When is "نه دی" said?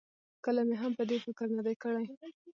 1.57-1.75